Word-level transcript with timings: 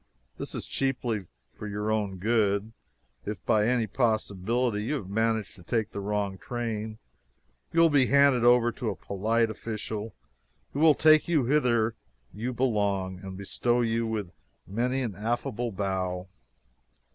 This 0.39 0.55
is 0.55 0.65
chiefly 0.65 1.27
for 1.53 1.67
your 1.67 1.91
own 1.91 2.17
good. 2.17 2.73
If 3.23 3.45
by 3.45 3.67
any 3.67 3.85
possibility 3.85 4.83
you 4.85 4.95
have 4.95 5.09
managed 5.11 5.55
to 5.57 5.63
take 5.63 5.91
the 5.91 5.99
wrong 5.99 6.39
train, 6.39 6.97
you 7.71 7.81
will 7.81 7.91
be 7.91 8.07
handed 8.07 8.43
over 8.43 8.71
to 8.71 8.89
a 8.89 8.95
polite 8.95 9.51
official 9.51 10.15
who 10.73 10.79
will 10.79 10.95
take 10.95 11.27
you 11.27 11.43
whither 11.43 11.93
you 12.33 12.51
belong 12.51 13.19
and 13.19 13.37
bestow 13.37 13.81
you 13.81 14.07
with 14.07 14.31
many 14.65 15.01
an 15.03 15.13
affable 15.15 15.71
bow. 15.71 16.27